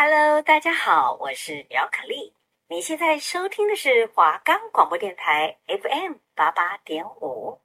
[0.00, 2.32] Hello，大家好，我是苗可丽。
[2.68, 7.58] 你现在收听的是华冈广播电台 FM 八八点五。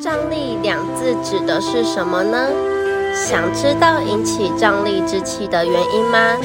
[0.00, 2.48] 瘴癘两字指的是什么呢？
[3.14, 6.38] 想知道引起瘴癘之气的原因吗？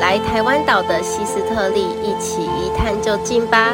[0.00, 3.72] 来台湾岛的西斯特利，一起一探究竟吧。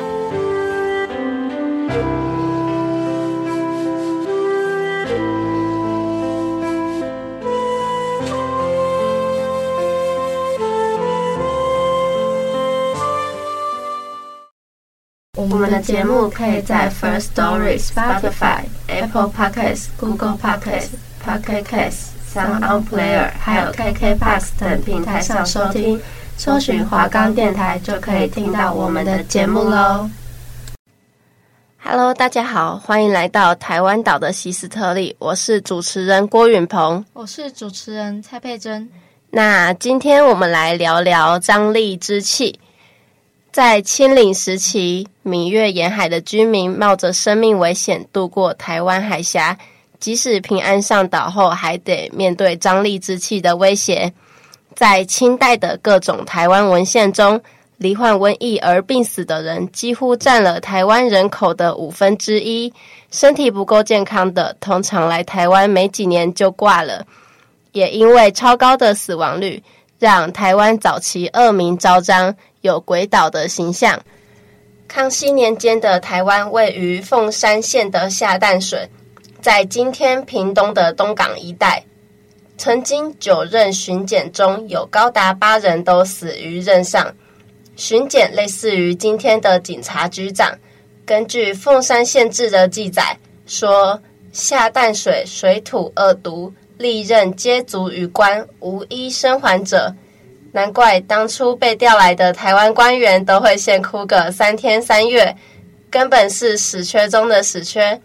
[15.34, 20.90] 我们的节目可以在 First Story、Spotify、Apple Podcasts、Google Podcasts、
[21.24, 22.21] Pocket Casts。
[22.34, 26.00] SoundOn Player，还有 KKBOX 等平台上收听，
[26.38, 30.08] 搜寻华冈电台就可以听到我们的节目喽。
[31.84, 38.88] Hello，大家好，欢迎来到台湾岛的西斯特利，我是主持人郭允鹏，我是主持人蔡佩珍。
[39.28, 42.58] 那今天我们来聊聊瘴癘之气。
[43.50, 49.58] 在清领时期，闽粤沿海的居民冒着生命危险渡过台湾海峡。
[50.02, 54.12] 即使平安上岛后，还得面对张力之气的威胁。
[54.74, 57.40] 在清代的各种台湾文献中，
[57.76, 62.74] 罹患瘟疫而病死的人几乎占了台湾人口的五分之一。
[63.12, 67.06] 身体不够健康的，通常来台湾没几年就挂了。
[67.70, 69.62] 也因为超高的死亡率，
[70.00, 74.02] 让台湾早期恶名昭彰，有鬼岛的形象。
[74.88, 78.90] 康熙年间的台湾位于凤山县的下淡水。
[79.42, 81.84] 在今天屏东的东港一带，
[82.56, 87.12] 曾经九任巡检中有高达八人都死于任上。
[87.74, 90.56] 巡检类似于今天的警察局长。
[91.04, 94.00] 根据凤山县志的记载说，
[94.30, 99.92] 下淡水水土恶毒，历任皆卒于官，无一生还者。
[100.52, 105.36] 难怪当初被调来的台湾官员都会先哭个三天三月，
[105.90, 108.00] 根本是死缺中的死缺。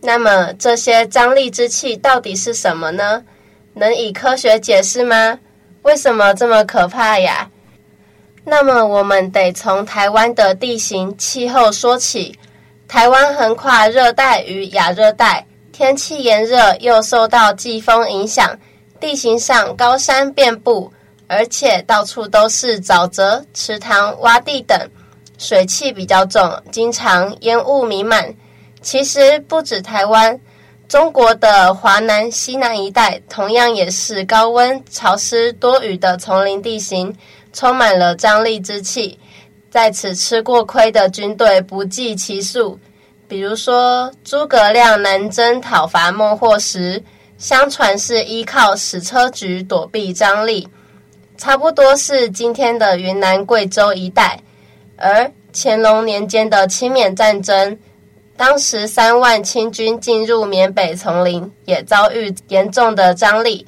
[0.00, 3.22] 那么这些张力之气到底是什么呢？
[3.74, 5.38] 能以科学解释吗？
[5.82, 7.48] 为什么这么可怕呀？
[8.44, 12.38] 那么我们得从台湾的地形气候说起。
[12.86, 18.58] 台湾横跨热带与亚热带，天气炎热又受到季风影响，
[18.98, 20.90] 地形上高山遍布，
[21.26, 24.90] 而且到处都是沼泽、池塘、洼地等，
[25.36, 28.34] 水汽比较重，经常烟雾弥漫。
[28.80, 30.40] 其实不止台湾，
[30.88, 37.14] 中国的华南、西南一带同样也是高温、潮湿、多雨的丛林地形，
[37.52, 39.18] 充满了张力之气。
[39.70, 42.78] 在此吃过亏的军队不计其数。
[43.26, 47.02] 比如说，诸葛亮南征讨伐孟获时，
[47.36, 50.66] 相传是依靠矢车菊躲避张力，
[51.36, 54.40] 差不多是今天的云南、贵州一带。
[54.96, 57.78] 而乾隆年间的清缅战争。
[58.38, 63.66] 当时三万清军进入缅北丛林，也遭遇严重的张力。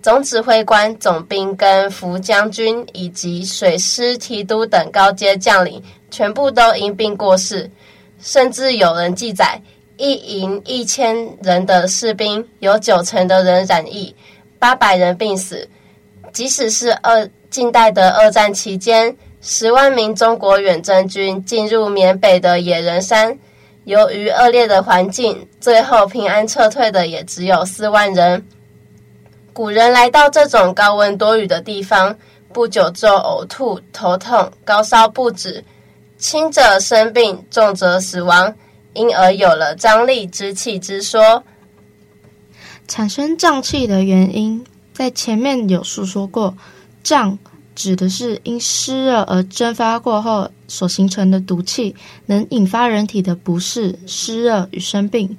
[0.00, 7.68] 总指挥官、总兵跟福将军以及水师提督等高阶将领，全部都因病过世。
[8.20, 9.60] 甚至有人记载，
[9.96, 14.14] 一营一千人的士兵，有九成的人染疫，
[14.60, 15.68] 八百人病死。
[16.32, 23.36] 即使是二近代的二战期间，十万名中国远征军进入缅北的野人山。
[23.86, 28.44] 由于恶劣的环境，最后平安撤退的也只有四万人。
[29.52, 32.18] 古人来到这种高温多雨的地方，
[32.52, 35.64] 不久就呕吐、头痛、高烧不止，
[36.18, 38.52] 轻者生病，重则死亡，
[38.92, 41.44] 因而有了瘴癘之气之说。
[42.88, 46.56] 产生瘴气的原因，在前面有述说过，
[47.04, 47.38] 瘴。
[47.76, 51.94] 指的是因湿热而蒸发过后所形成的毒气，
[52.24, 55.36] 能引发人体的不适、湿热与生病。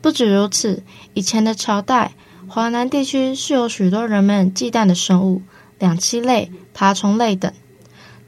[0.00, 0.82] 不止如此，
[1.12, 2.14] 以前的朝代，
[2.48, 5.42] 华南地区是有许多人们忌惮的生物，
[5.78, 7.52] 两栖类、爬虫类等，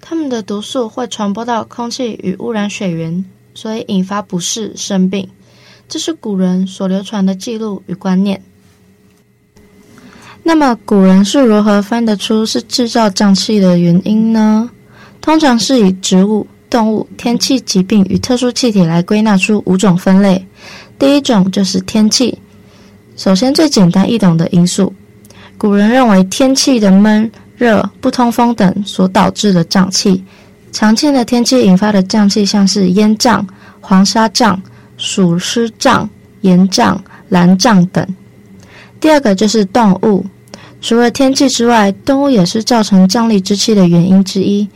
[0.01, 3.25] 它们的毒素会传播到空气与污染水源，
[3.55, 5.31] 所以引发不适、生病。
[5.89, 8.43] 这是古人所流传的记录与观念。
[10.43, 14.69] 那么古人是如何分得出是制造瘴气的原因呢？
[15.21, 20.45] 通常是以植物、动物、天气、疾病与特殊气体来归纳出五种分类。
[20.99, 22.37] 第一种就是天气。
[23.17, 24.93] 首先最简单易懂的因素，
[25.57, 30.25] 古人认为天气的闷、热、不通风等所导致的瘴气，
[30.73, 33.45] 常见的天气引发的瘴气，像是烟瘴、
[33.81, 34.59] 黄沙瘴、
[34.97, 36.09] 暑湿瘴、
[36.41, 36.99] 盐瘴、
[37.29, 38.05] 蓝瘴等。
[39.03, 40.25] 第二个就是动物，
[40.81, 44.67] 除了天气之外，动物也是造成瘴癘之气的原因之一。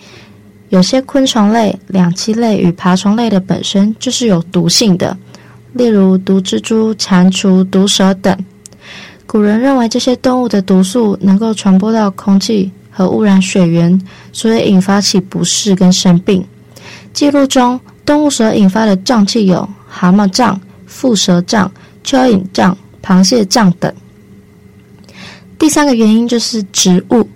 [0.71, 5.17] 有些昆虫类、两栖类与爬虫类的本身就是有毒性的，
[5.75, 8.37] 例如毒蜘蛛、蟾蜍、毒蛇等。
[9.29, 13.97] 古人认为这些动物的毒素能够传播到空气和污染水源，
[14.33, 16.45] 所以引发起不适跟生病。
[17.13, 21.71] 记录中，动物所引发的瘴气有蛤蟆瘴、腹蛇瘴、
[22.05, 23.95] 蚯蚓瘴、螃蟹瘴等。
[25.59, 27.29] 第三个原因就是植物，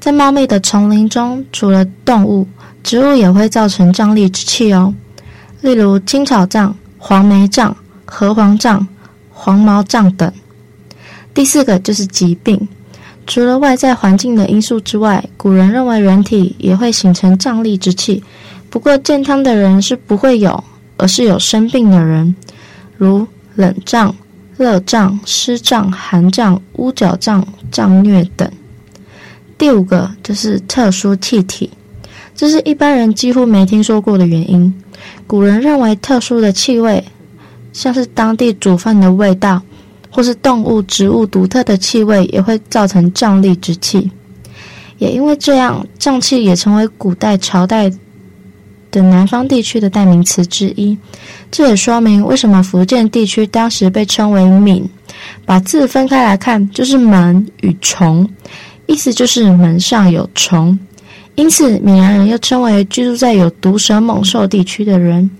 [0.00, 2.46] 在茂密的丛林中，除了动物，
[2.82, 4.94] 植物也会造成瘴癘之气哦。
[5.60, 7.74] 例如青草瘴、黄梅瘴、
[8.04, 8.84] 禾黄瘴、
[9.30, 10.32] 黄毛瘴等。
[11.34, 12.68] 第四个就是疾病，
[13.26, 18.22] 除了外在环境的因素之外，古人认为人体也会形成瘴癘之气。
[18.70, 20.62] 不过健康的人是不会有，
[20.96, 22.34] 而是有生病的人，
[22.96, 24.14] 如冷胀。
[24.56, 28.50] 热胀、湿胀、寒胀、乌角胀、胀疟等。
[29.58, 31.70] 第五个就是特殊气体，
[32.34, 34.74] 这是一般人几乎没听说过的原因。
[35.26, 37.04] 古人认为特殊的气味，
[37.72, 39.62] 像是当地煮饭的味道，
[40.10, 44.10] 或是动物、植物独特的气味，也会造成瘴癘之气。
[44.98, 47.90] 也因为这样，瘴气也成为古代朝代
[48.90, 50.96] 的南方地区的代名词之一，
[51.50, 54.88] 这也说明为什么福建地区当时被称为闽。
[55.44, 58.28] 把字分开来看，就是门与虫，
[58.86, 60.78] 意思就是门上有虫。
[61.36, 65.30] 因此，闽南人又称为居住在有毒蛇猛兽地区的人。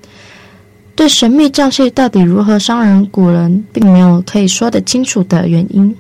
[0.95, 5.95] 对神秘瘴气到底如何伤人，古人并没有可以说得清楚的原因。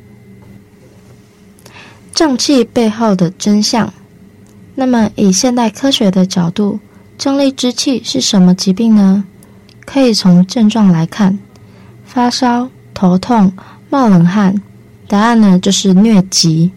[2.14, 3.92] 瘴气背后的真相。
[4.74, 6.78] 那么，以现代科学的角度，
[7.18, 9.24] 瘴癘之气是什么疾病呢？
[9.84, 11.38] 可以从症状来看，
[12.04, 13.52] 发烧、头痛、
[13.88, 14.54] 冒冷汗。
[15.08, 16.70] 答案呢就是疟疾。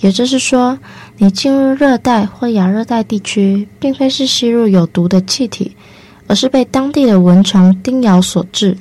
[0.00, 0.78] 也就是说，
[1.18, 5.76] 你进入热带或亚热带地区，并非是吸入有毒的气体，
[6.26, 8.76] 而是被当地的蚊虫叮咬所致。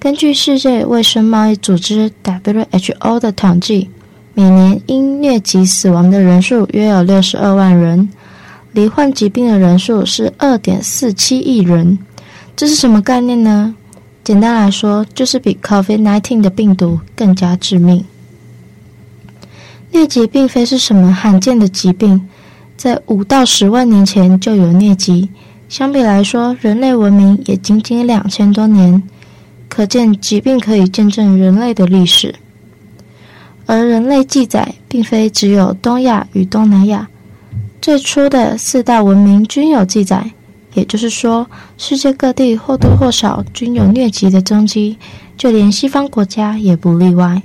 [0.00, 3.88] 根据世界卫生贸易组织 （WHO） 的统计，
[4.34, 8.08] 每年因疟疾死亡的人数约有六十二万人。
[8.72, 11.98] 罹患疾病的人数是二点四七亿人，
[12.56, 13.74] 这是什么概念呢？
[14.24, 18.04] 简单来说，就是比 COVID-19 的病毒更加致命。
[19.92, 22.26] 疟疾并非是什么罕见的疾病，
[22.76, 25.28] 在五到十万年前就有疟疾。
[25.68, 29.02] 相比来说，人类文明也仅仅两千多年，
[29.68, 32.34] 可见疾病可以见证人类的历史。
[33.66, 37.08] 而人类记载，并非只有东亚与东南亚。
[37.82, 40.30] 最初的四大文明均有记载，
[40.74, 41.44] 也就是说，
[41.76, 44.96] 世界各地或多或少均有疟疾的踪迹，
[45.36, 47.42] 就连西方国家也不例外。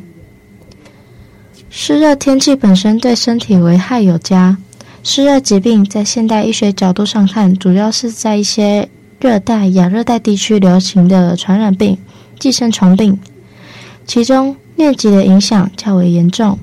[1.71, 4.55] 湿热天气本身对身体危害有加，
[5.01, 8.87] 湿热疾病在现代医学角度上看，主要是在一些
[9.19, 11.97] 热带、亚热带地区流行的传染病、
[12.37, 13.19] 寄生虫病，
[14.05, 16.59] 其中疟疾的影响较为严重。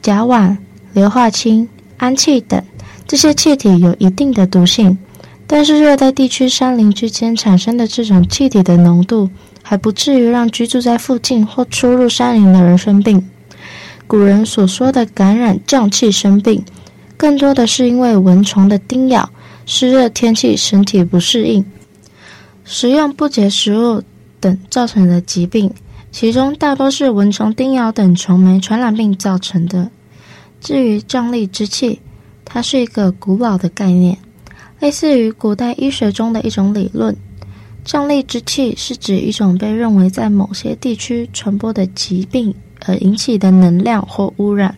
[0.00, 0.56] 甲烷、
[0.94, 1.68] 硫化氢。
[1.98, 2.60] 氨气等
[3.06, 4.98] 这些气体有一定的毒性，
[5.46, 9.30] 但是热带地区山林之间产生的这种气体的浓度
[9.62, 13.28] 还不至于让居住在附近或出入山林的人生病。
[14.06, 16.64] 古人所说的感染瘴气生病，
[17.16, 19.28] 更多的是因为蚊虫的叮咬、
[19.66, 21.64] 湿热天气身体不适应、
[22.64, 24.02] 食用不洁食物
[24.40, 25.70] 等造成的疾病，
[26.10, 29.90] 其中大多是蚊虫叮咬等虫媒传染病造成的。
[30.60, 32.00] 至于瘴癘之气，
[32.44, 34.16] 它是一个古老的概念，
[34.80, 37.14] 类似于古代医学中的一种理论。
[37.84, 44.76] 瘴癘之气是指一种被认为在某些地区传播的疾病而引起的能量或污染。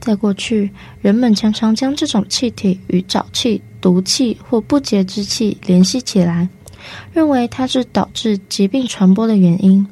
[0.00, 0.70] 在过去，
[1.02, 6.48] 人们常常将这种气体与沼气、毒气或不洁之气联系起来，
[7.12, 9.86] 认为它是导致疾病传播的原因。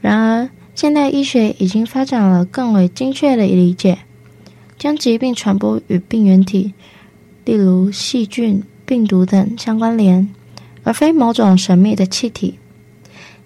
[0.00, 3.98] 然而，现代医学已经发展了更为精确的理解。
[4.78, 6.72] 将疾病传播与病原体，
[7.44, 10.28] 例如细菌、病毒等相关联，
[10.84, 12.58] 而非某种神秘的气体。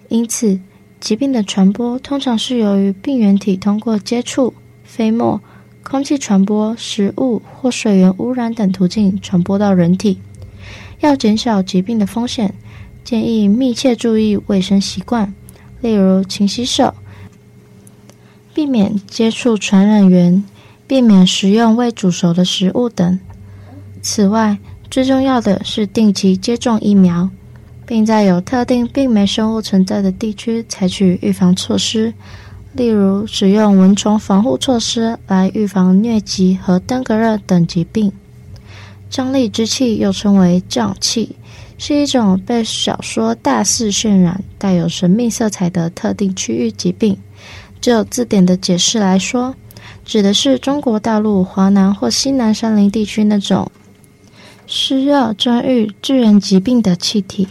[0.09, 0.59] 因此，
[0.99, 5.41] 疾病的传播通常是由于病原体通过接触、飞沫、
[5.81, 10.19] 空气传播、食物或水源污染等途径传播到人体。
[10.99, 12.53] 要减少疾病的风险，
[13.03, 15.33] 建议密切注意卫生习惯，
[15.81, 16.93] 例如勤洗手，
[18.53, 20.43] 避免接触传染源。
[20.87, 23.19] 避免食用未煮熟的食物等。
[24.01, 24.57] 此外，
[24.91, 27.29] 最重要的是定期接种疫苗，
[27.85, 32.13] 并在有特定病媒生物存在的地区采取预防措施，
[32.73, 38.11] 例如使用蚊虫防护措施来预防疟疾和登革热等疾病。
[39.09, 41.35] 瘴癘之气又称为瘴气，
[41.77, 47.17] 是一种被小说大肆渲染、带有神秘色彩的特定区域疾病。
[47.79, 49.55] 就字典的解释来说，
[50.05, 53.71] 指的是中国大陆华南或西南山林地区那种
[54.67, 57.47] 湿热专遇致人疾病的气体。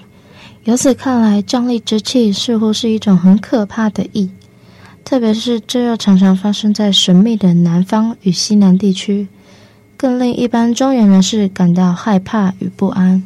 [0.65, 4.31] 由此看来，瘴疠之气似乎是一种很可怕的疫，
[5.05, 9.27] 特别是这又常常发生在神秘的南方与西南地区，
[9.97, 13.25] 更令一般中原人士感到害怕与不安。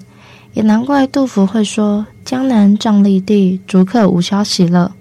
[0.54, 4.94] 也难怪杜甫会说：“江南瘴疠地，逐客无消息了。”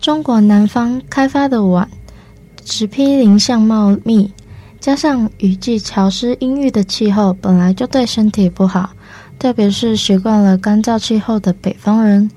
[0.00, 1.88] 中国南方开发的晚，
[2.60, 4.30] 植被林相茂密，
[4.78, 8.90] 加上雨季潮湿阴郁的气候，本来就对身体不好。
[9.38, 12.30] 特别是习惯了干燥气候的北方人，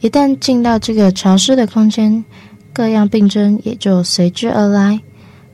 [0.00, 2.22] 一旦进到这个潮湿的空间，
[2.72, 5.00] 各样病症也就随之而来。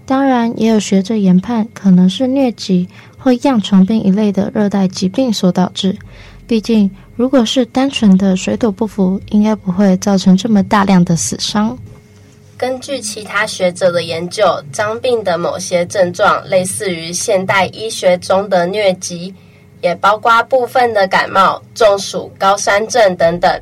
[0.04, 5.96] 当然，也有学者研判，可能是疟疾或恙虫病一类的热带疾病所导致。
[6.46, 11.76] 毕竟，如果是单纯的水土不服，应该不会造成这么大量的死伤。
[12.58, 19.34] 根据其他学者的研究，瘴病的某些症状类似于现代医学中的疟疾，
[19.82, 23.60] 也包括部分的感冒、中暑、高山症等等。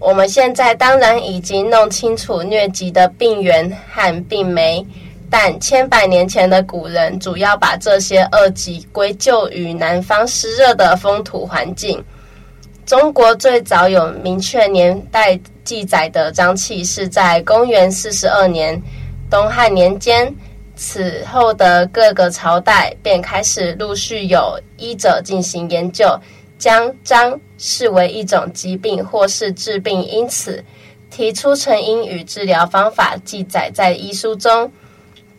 [0.00, 4.84] 我们现在当然已经弄清楚疟疾的病源和病媒。
[5.28, 12.02] 但千百年前的古人主要把这些恶疾归咎于南方湿热的风土环境。
[12.86, 18.80] 中国最早有明确年代记载的瘴气是在公元四十二年
[19.28, 20.32] 东汉年间，
[20.76, 26.16] 此后的各个朝代便开始陆续有医者进行研究，
[26.58, 30.64] 将瘴视为一种疾病或是治病，因此
[31.10, 34.70] 提出成因与治疗方法记载在医书中。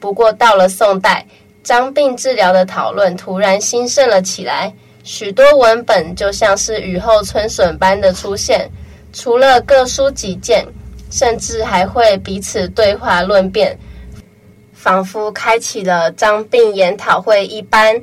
[0.01, 1.25] 不过，到了宋代，
[1.63, 4.73] 瘴病治疗的讨论突然兴盛了起来，
[5.07, 8.69] 许多文本就像是雨后春笋般的出现。
[9.13, 10.67] 除了各抒己见，
[11.09, 13.75] 甚至还会彼此对话论辩，
[14.73, 17.99] 仿佛开启了张病研讨会一般。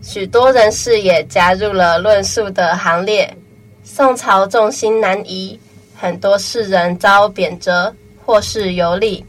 [0.00, 3.36] 许多人士也加入了论述的行列。
[3.82, 5.58] 宋朝重心南移，
[5.96, 7.92] 很多士人遭贬谪
[8.24, 9.26] 或是游历。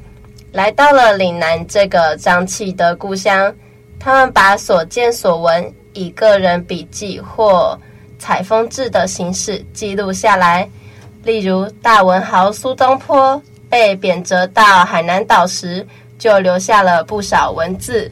[0.51, 3.53] 来到了岭南这个瘴气的故乡，
[3.99, 7.79] 他们把所见所闻以个人笔记或
[8.19, 10.69] 采风志的形式记录下来。
[11.23, 15.85] 例如，大文豪苏东坡被贬谪到海南岛时，
[16.19, 18.11] 就留下了不少文字。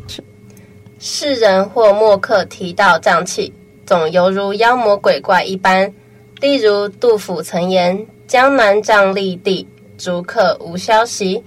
[0.99, 3.53] 世人或墨客提到瘴气，
[3.85, 5.91] 总犹如妖魔鬼怪一般。
[6.39, 11.43] 例如，杜甫曾言：“江南瘴癘地，逐客无消息。”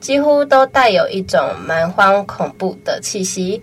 [0.00, 3.60] 几乎都带有一种蛮荒恐怖的气息，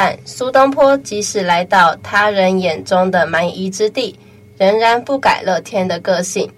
[0.00, 4.16] 但苏东坡即使来到他人眼中的蛮夷之地，
[4.56, 6.48] 仍然不改乐天的个性。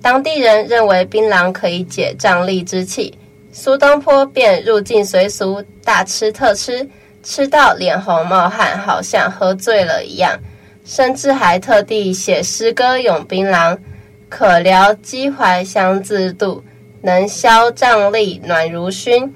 [0.00, 3.12] 当地人认为槟榔可以解瘴癘之气，
[3.50, 6.88] 苏东坡便入境随俗，大吃特吃，
[7.24, 10.38] 吃到脸红冒汗，好像喝醉了一样，
[10.84, 13.76] 甚至还特地写诗歌咏槟榔，
[14.28, 16.62] 可疗饥怀香自度。
[17.02, 19.34] 能消瘴癘暖如熏，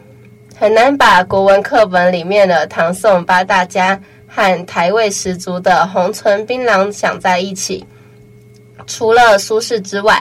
[0.60, 7.86] 很难把国文课本里面的唐宋八大家和台味十足的红唇槟榔想在一起。
[8.84, 10.20] 除了苏轼之外，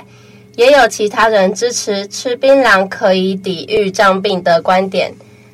[0.56, 5.12] 也有其他人支持吃槟榔可以抵御瘴病的观点，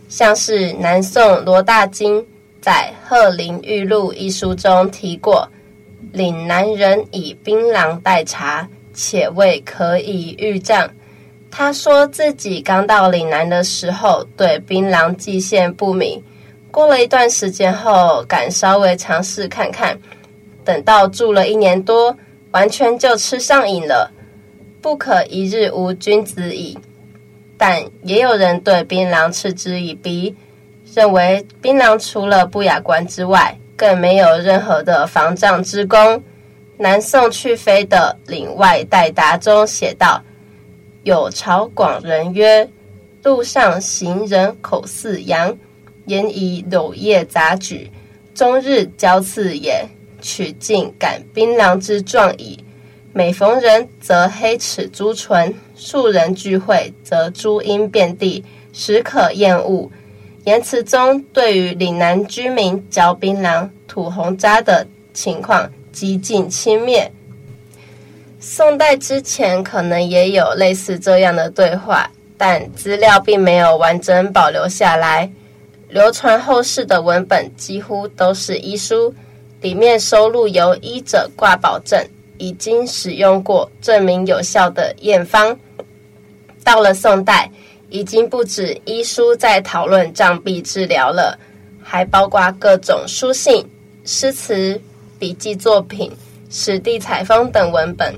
[0.09, 2.21] 像是南宋罗大经
[2.59, 5.47] 在《鹤林玉露》一书中提过，
[6.11, 10.89] 岭南人以槟榔代茶，且谓可以御瘴。
[11.55, 16.19] 他说自己刚到岭南的时候，对槟榔季县不明。
[16.71, 19.95] 过了一段时间后，敢稍微尝试看看。
[20.65, 22.17] 等到住了一年多，
[22.53, 24.11] 完全就吃上瘾了。
[24.81, 26.75] 不可一日无君子矣。
[27.55, 30.35] 但也有人对槟榔嗤之以鼻，
[30.95, 36.23] 认为槟榔除了不雅观之外，更没有任何的防瘴之功。
[36.79, 40.19] 南宋去飞的《岭外代答》中写道。
[41.03, 42.69] 有朝广人曰
[43.23, 45.57] ：“路上行人口似羊，
[46.05, 47.91] 言以柳叶杂举，
[48.33, 49.85] 终日交刺也。
[50.21, 52.57] 取尽感槟榔之状矣。
[53.11, 58.41] 每逢人，则黑齿朱唇；数人聚会，则朱痈遍地，
[58.71, 59.91] 实可厌恶。
[60.45, 67.09] 言辞中对于岭南居民嚼槟榔、吐红渣的情况极尽轻蔑。
[68.45, 75.31] 宋代之前可能也有类似这样的对话，但资料并没有完整保留下来。
[75.87, 79.15] 流传后世的文本几乎都是医书，
[79.61, 82.05] 里面收录由医者挂保证，
[82.37, 85.57] 已经使用过、证明有效的验方。
[86.65, 87.49] 到了宋代，
[87.89, 91.39] 已经不止医书在讨论杖毙治疗了，
[91.81, 93.65] 还包括各种书信、
[94.03, 94.79] 诗词、
[95.17, 96.11] 笔记作品、
[96.49, 98.13] 实地采风等文本。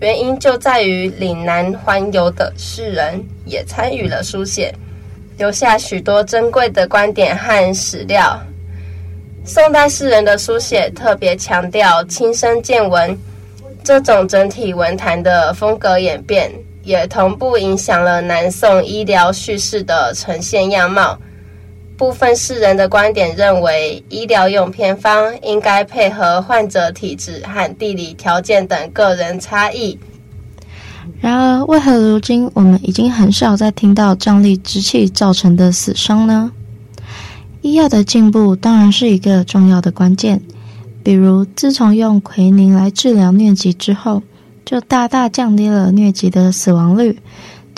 [0.00, 4.74] 原因就在于岭南环游的士人也参与了书写，
[5.36, 8.40] 留下许多珍贵的观点和史料。
[9.44, 13.14] 宋代士人的书写特别强调亲身见闻，
[13.84, 16.50] 这种整体文坛的风格演变，
[16.82, 21.18] 也同步影响了南宋医疗叙事的呈现样貌。
[22.00, 29.98] 部分世人的观点认为，医疗用偏方应该配合患者体质和地理条件等个人差异。
[31.20, 36.50] 然而，为何如今我们已经很少再听到瘴癘之气造成的死伤呢？
[37.60, 40.40] 医药的进步当然是一个重要的关键。
[41.04, 44.22] 比如，自从用奎宁来治疗疟疾之后，
[44.64, 47.18] 就大大降低了疟疾的死亡率。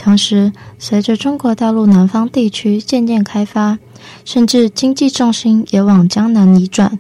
[0.03, 3.79] 同时，随着中国大陆南方地区渐渐开发，
[4.25, 6.99] 甚至经济重心也往江南移转，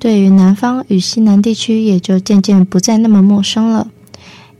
[0.00, 3.88] 对于南方与西南地区也就渐渐不再那么陌生了。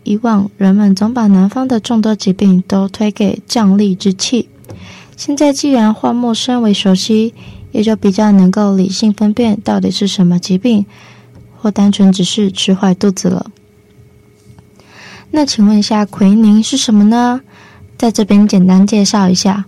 [0.04, 4.48] 以往人们总把南方的众多疾病都推给瘴癘之气，
[5.16, 7.34] 现在既然化陌生为熟悉，
[7.72, 10.86] 也就比较能够理性分辨到底是什么疾病，
[11.56, 13.50] 或单纯只是吃坏肚子了。
[15.32, 17.40] 那请问一下，奎宁是什么呢？
[17.96, 19.64] 在这边简单介绍一下。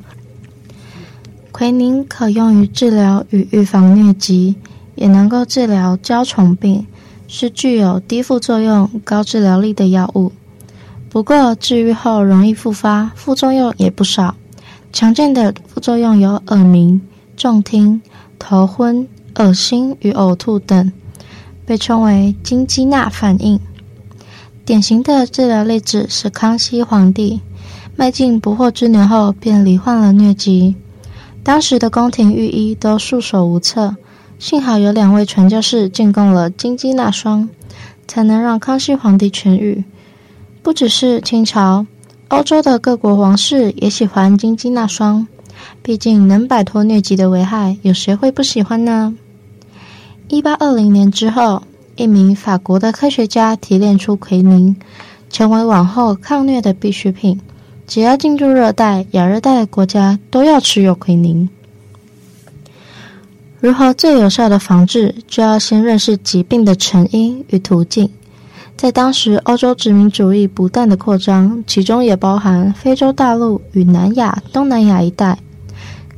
[1.52, 4.56] 奎宁可用于治疗与预防疟疾，
[4.94, 6.86] 也能够治疗焦虫病，
[7.28, 10.32] 是具有低副作用、高治疗力的药物。
[11.08, 14.36] 不过治愈后容易复发，副作用也不少。
[14.92, 17.00] 常见的副作用有耳鸣、
[17.36, 18.02] 重听、
[18.38, 20.92] 头昏、恶心与呕吐等，
[21.64, 23.58] 被称为金鸡纳反应。
[24.66, 27.40] 典型的治疗例子是康熙皇帝，
[27.98, 30.76] 迈进不惑之年后便罹患了疟疾。
[31.42, 33.96] 当时的宫廷御医都束手无策，
[34.38, 37.48] 幸好有两位传教士进贡了金鸡纳霜，
[38.06, 39.82] 才能让康熙皇帝痊愈。
[40.62, 41.86] 不只是清朝，
[42.28, 45.26] 欧洲的各国王室也喜欢金鸡纳霜，
[45.82, 49.16] 毕竟能摆脱疟疾的危害，有谁会不喜欢呢？
[50.28, 51.62] 一八二零年之后，
[51.96, 54.76] 一名法国的科学家提炼出奎宁，
[55.30, 57.40] 成为往后抗疟的必需品。
[57.86, 61.48] 只要进入热带、亚热带的国家，都要持有奎宁。
[63.60, 68.10] 如何最有效的防治，就要先认识疾病的成因与途径。
[68.76, 75.38] 在当时欧洲殖民主义不断的扩张，其中也包含非洲大陆与南亚、东南亚一带，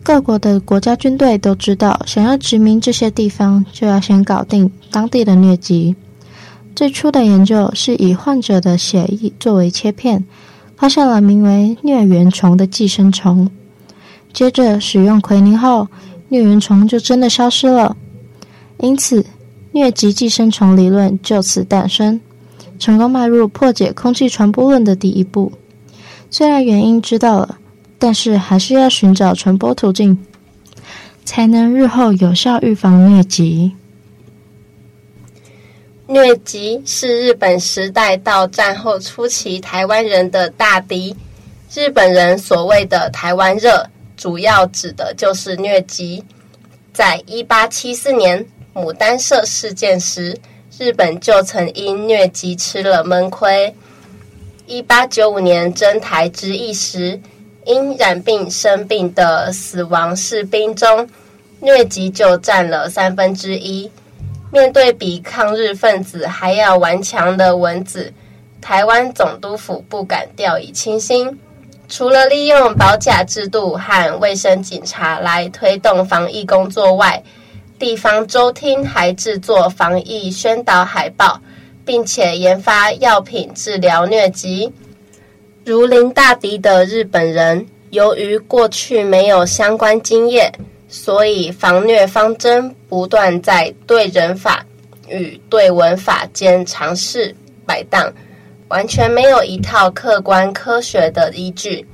[0.02, 5.94] 各国的国家军队都知道，想要殖民这些地方，就要先搞定当地的疟疾。
[6.74, 10.24] 最初的研究是以患者的血液作为切片。
[10.78, 13.50] 发现了名为疟原虫的寄生虫，
[14.32, 15.88] 接着使用奎宁后，
[16.30, 17.96] 疟原虫就真的消失了。
[18.78, 19.26] 因此，
[19.72, 22.20] 疟疾寄生虫理论就此诞生，
[22.78, 25.50] 成功迈入破解空气传播论的第一步。
[26.30, 27.58] 虽然原因知道了，
[27.98, 30.16] 但是还是要寻找传播途径，
[31.24, 33.72] 才能日后有效预防疟疾。
[36.08, 41.14] 疟疾是日本时代到战后初期台湾人的大敌。
[41.74, 46.24] 日本人所谓的“台湾热”，主要指的就是疟疾。
[46.94, 48.42] 在一八七四年
[48.72, 50.34] 牡丹社事件时，
[50.78, 53.74] 日本就曾因疟疾吃了闷亏。
[54.66, 57.20] 一八九五年征台之役时，
[57.66, 61.06] 因染病生病的死亡士兵中，
[61.60, 63.90] 疟疾就占了三分之一。
[64.50, 68.12] 面对比抗日分子还要顽强的蚊子，
[68.62, 71.38] 台湾总督府不敢掉以轻心。
[71.86, 77.22] 除了利用保甲制度和卫生警察来推动防疫工作外，
[77.78, 81.40] 地方州厅还制作防疫宣导海报，
[81.84, 84.72] 并且研发药品治疗疟疾。
[85.64, 90.52] 如临大敌的日本人，由于过去没有相关经验。
[90.88, 94.64] 所以，防疟方针不断在对人法
[95.06, 97.34] 与对文法间尝试
[97.66, 98.10] 摆荡，
[98.68, 101.86] 完全没有一套客观科学的依据。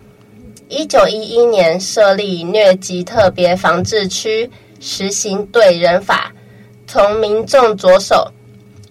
[0.69, 4.49] 一九一一年设立疟疾特别防治区，
[4.81, 6.33] 实行对人法，
[6.87, 8.31] 从民众着手，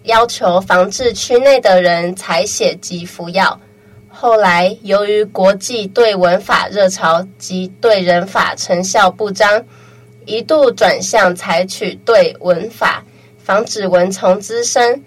[0.04, 3.58] 要求防治区内的人采血及服药。
[4.08, 9.64] 后来，由于国际对文法热潮及对人法成效不彰，
[10.26, 13.04] 一度转向采取对蚊法，
[13.42, 15.02] 防止蚊虫滋生。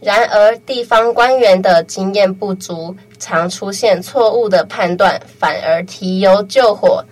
[0.00, 7.04] 然而，地方官员的经验不足，常出现错误的判断，反而提油救火。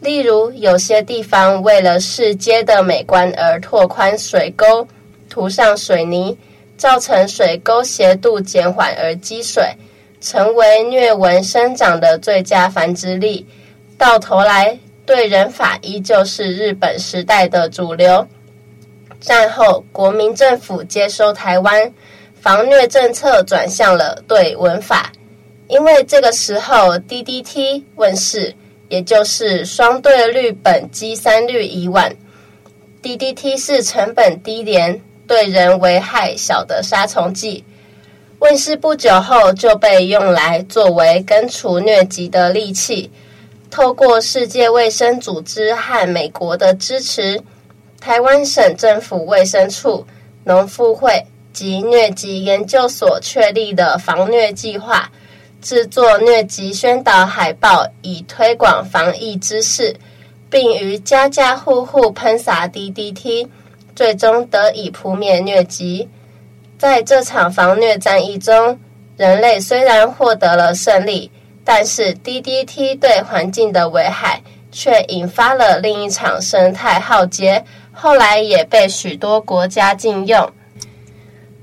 [0.00, 4.88] 例如，有些地方为了市街的美观而拓宽水沟，
[5.30, 6.36] 涂上水泥，
[6.76, 9.62] 造成水沟斜度减缓而积水，
[10.20, 13.46] 成为虐蚊生长的最佳繁殖地。
[13.96, 18.26] 到头来，对人法依旧是日本时代的主流。
[19.20, 21.92] 战后，国民政府接收台湾。
[22.40, 25.12] 防疟政策转向了对蚊法，
[25.68, 28.52] 因为这个时候 DDT 问世，
[28.88, 32.12] 也就是双对氯苯基三氯乙烷。
[33.00, 37.64] DDT 是成本低廉、对人危害小的杀虫剂。
[38.40, 43.08] 问世不久后，就被用来作为根除疟疾的利器。
[43.72, 47.42] 透过世界卫生组织和美国的支持，
[47.98, 50.06] 台湾省政府卫生处、
[50.44, 51.24] 农复会。
[51.52, 55.10] 及疟疾研究所确立的防疟计划，
[55.60, 59.94] 制作疟疾宣导海报，以推广防疫知识，
[60.48, 63.46] 并于家家户户喷洒 DDT，
[63.94, 66.08] 最终得以扑灭疟疾。
[66.78, 68.80] 在这场防疟战役中，
[69.18, 71.30] 人类虽然获得了胜利，
[71.64, 80.50] 但是 DDT 对环境的危害却引发了另一场生态浩劫，后来也被许多国家禁用。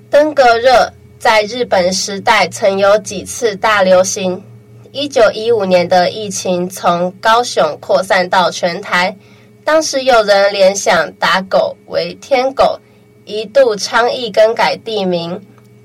[0.09, 4.43] 登革热在日本时代曾有几次大流行。
[4.91, 9.15] 一九一五年的疫情从高雄扩散到全台，
[9.63, 12.79] 当时有人联想打狗为天狗，
[13.23, 15.39] 一度倡议更改地名，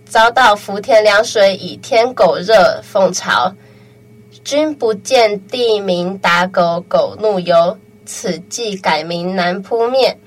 [0.06, 3.52] 遭到福田凉水以天狗热讽嘲，
[4.44, 10.18] 君不见地名打狗，狗怒犹，此即改名难扑灭。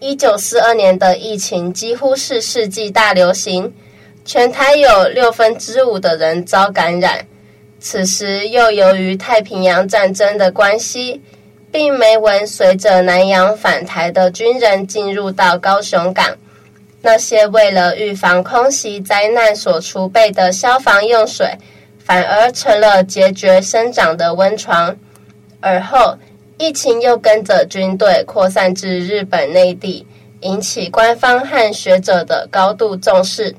[0.00, 3.70] 一九四二年的疫情几乎是世纪大流行，
[4.24, 7.26] 全台有六分之五的人遭感染。
[7.78, 11.20] 此时又由于太平洋战争的关系，
[11.70, 16.26] 并没闻随着南洋返台的军人进入到高雄港，
[17.02, 21.58] 那些为了预防空袭灾难所储备的消防用水，
[22.04, 24.96] 反而成了孑孓生长的温床。
[25.60, 26.16] 而后，
[26.58, 30.06] 疫情又跟着军队扩散至日本内地，
[30.40, 33.54] 引起官方和学者的高度重视。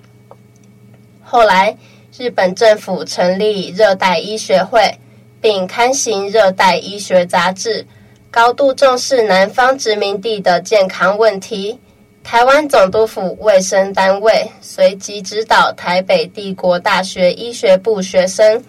[1.23, 1.77] 后来，
[2.17, 4.99] 日本政府成立热带医学会，
[5.41, 7.83] 并刊行《热带医学杂志》，
[8.29, 11.79] 高度重视南方殖民地的健康问题。
[12.23, 18.63] 台湾总督府卫生单位随即指导台北帝国大学医学部学生，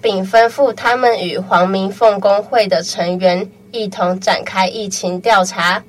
[0.00, 3.48] 并吩咐他们与皇明凤工会的成员。
[3.70, 5.82] 一同展开疫情调查。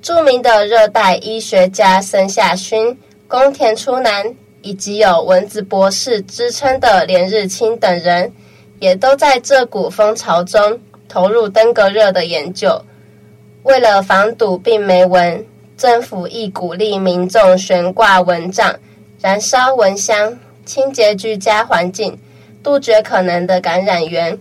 [0.00, 8.32] 著名的热带医学家森下勋、宫田初南，以及有“蚊子博士”之称的连日清等人，
[8.78, 12.82] 也都在这股风潮中投入登革热的研究。
[13.64, 15.44] 为了防堵病媒蚊，
[15.80, 18.78] 政府亦鼓励民众悬挂蚊帐、
[19.18, 22.18] 燃烧蚊香、清洁居家环境，
[22.62, 24.38] 杜绝可能的感染源。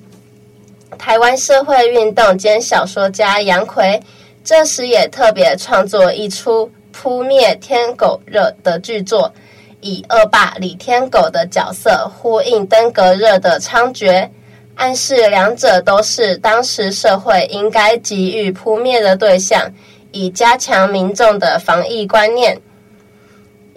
[0.97, 3.97] 台湾社会运动兼小说家杨奎，
[4.43, 9.33] 这时也特别创作一出扑灭天狗热的剧作，
[9.79, 14.27] 以恶霸李天狗的角色呼应登革热的猖獗，
[14.75, 19.71] 暗示两者都是当时社会应该急于扑灭的对象，
[20.11, 22.59] 以加强民众的防疫观念。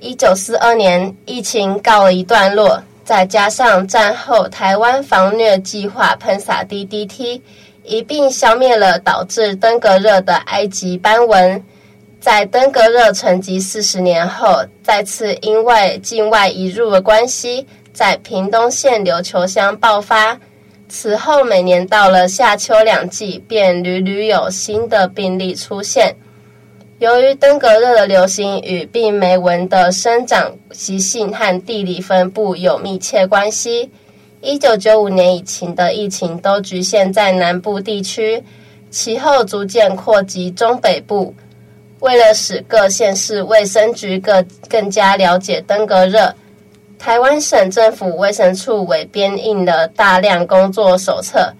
[0.00, 2.82] 一九四二年，疫情告一段落。
[3.04, 7.40] 再加上战后台湾防疟计划喷洒 DDT，
[7.82, 11.62] 一并消灭了导致登革热的埃及斑蚊。
[12.20, 20.38] 在登革热沉寂四十年后，再次因为境外移入的关系，在屏东县琉球乡爆发。
[20.94, 26.14] 此后每年到了夏秋两季，便屡屡有新的病例出现。
[26.98, 33.90] 由于登革热的流行与病媒蚊的生长习性和地理分布有密切关系，
[34.42, 38.44] 一九九五年以前的疫情都局限在南部地区，
[38.90, 41.34] 其后逐渐扩及中北部。
[42.00, 46.34] 为了使各县市卫生局更更加了解登革热，
[47.02, 51.52] 台湾省政府卫生处委编印了大量工作手册，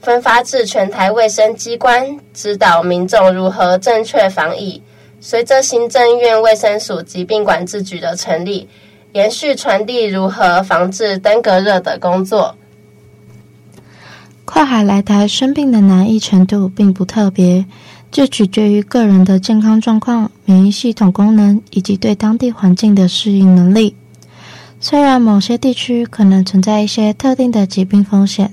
[0.00, 4.82] 分发至全台卫生机关，指导民众如何正确防疫。
[5.20, 8.68] 随着行政院卫生署疾病管制局的成立，
[9.12, 12.56] 延续传递如何防治登革热的工作。
[14.44, 17.64] 跨海来台生病的难易程度并不特别，
[18.10, 23.94] 就取决于个人的健康状况、免疫系统功能以及对当地环境的适应能力。
[24.84, 28.52] 虽然某些地区可能存在一些特定的疾病风险，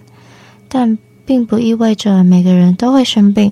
[0.67, 3.51] 但并不意味着每个人都会生病。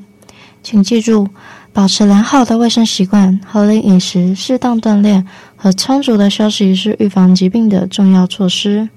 [0.62, 1.28] 请记住，
[1.74, 8.88] 保持良好的卫生习惯、合理饮食、适当锻炼和充足的休息是预防疾病的重要措施。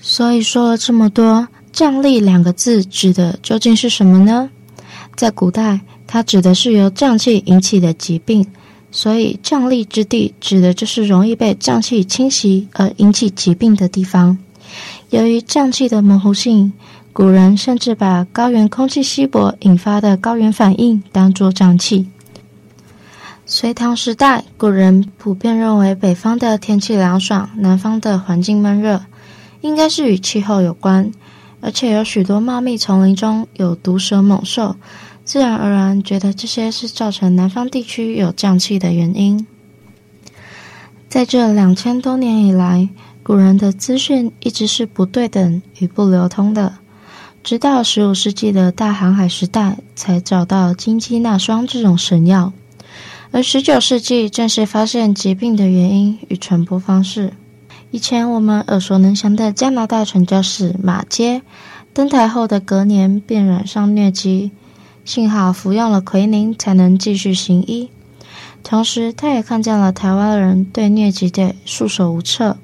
[0.00, 4.50] 所以说了这么多，“瘴癘”两个字指的究竟是什么呢？
[5.14, 8.44] 在古代，它指的是由胀气引起的疾病，
[8.92, 14.38] 所以瘴癘之地指的就是容易被瘴气侵袭而引起疾病的地方。
[15.10, 16.72] 由于瘴气的模糊性，
[17.12, 22.06] 古人甚至把高原空气稀薄引发的高原反应当作瘴气。
[23.44, 29.02] 隋唐时代，古人普遍认为北方的天气凉爽，南方的环境闷热，
[29.62, 31.10] 应该是与气候有关。
[31.60, 34.74] 而且有许多茂密丛林中有毒蛇猛兽，
[35.24, 39.46] 自然而然觉得这些是造成南方地区有瘴气的原因。
[41.08, 42.88] 在这两千多年以来，
[43.22, 46.74] 古人的资讯一直是不对等与不流通的。
[47.44, 52.52] 直到十五世纪的大航海时代，才找到金鸡纳霜这种神药，
[53.30, 57.32] 而十九世纪正式发现疾病的原因与传播方式。
[57.90, 61.42] 以前我们耳熟能详的加拿大传教士马街，
[61.92, 64.52] 登台后的隔年便染上疟疾，
[65.04, 67.90] 幸好服用了奎宁，才能继续行医。
[68.62, 72.56] 同时，他也看见了台湾人对疟疾的束手无策，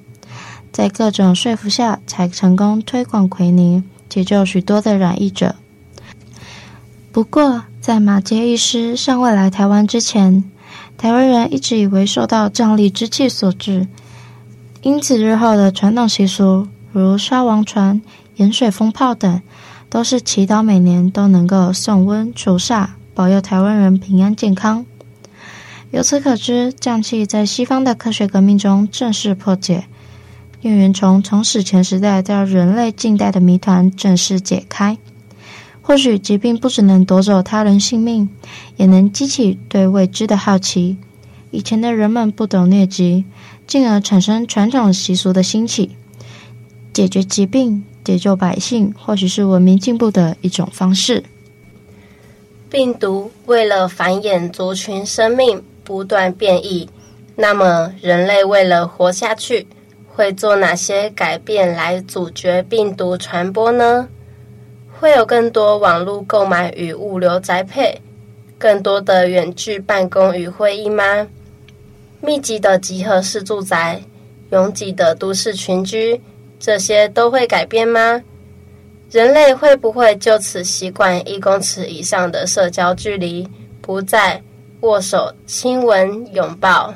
[0.72, 3.84] 在各种说服下，才成功推广奎宁。
[4.08, 5.56] 解救许多的染疫者。
[7.12, 10.44] 不过，在马杰医师尚未来台湾之前，
[10.96, 13.86] 台湾人一直以为受到瘴疠之气所致，
[14.80, 18.00] 因此日后的传统习俗，如烧王船、
[18.36, 19.42] 盐水风炮等，
[19.90, 24.84] 都是祈祷每年都能够送瘟除煞，保佑台湾人平安健康。
[25.90, 29.84] 由此可知，瘴气在西方的科学革命中正式破解。
[30.60, 34.98] 疟原虫从史前时代到人类近代的谜团正式解开。
[35.80, 38.28] 或许疾病不只能夺走他人性命，
[38.76, 40.98] 也能激起对未知的好奇。
[41.50, 43.24] 以前的人们不懂疟疾，
[43.66, 45.96] 进而产生传统习俗的兴起。
[46.92, 51.22] 解决疾病、解救百姓，或许是文明进步的一种方式。
[52.70, 56.88] 病毒为了繁衍族群生命，不断变异。
[57.36, 59.66] 那么，人类为了活下去，
[60.08, 64.08] 会做哪些改变来阻绝病毒传播呢？
[64.98, 68.00] 会有更多网络购买与物流宅配，
[68.56, 71.28] 更多的远距办公与会议吗？
[72.22, 74.00] 密集的集合式住宅，
[74.50, 76.18] 拥挤的都市群居，
[76.58, 78.22] 这些都会改变吗？
[79.10, 83.48] 人类会不会就此习惯一公尺以上的社交距离，
[83.80, 84.42] 不再
[84.80, 86.92] 握手、亲吻、拥抱？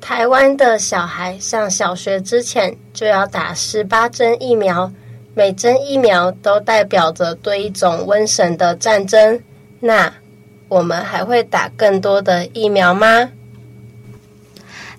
[0.00, 4.90] 台湾的小孩上小学之前就要打十八针疫苗，
[5.34, 9.40] 每针疫苗都代表着对一种瘟神的战争。
[9.80, 10.12] 那
[10.68, 13.30] 我们还会打更多的疫苗吗？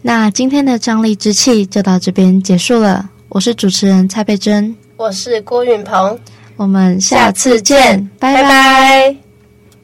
[0.02, 3.10] 那今天的张力之气就到这边结束了。
[3.30, 6.20] 我是主持人蔡佩珍，我是郭允鹏，
[6.56, 8.42] 我们下次见，拜拜。
[8.42, 9.29] 拜拜。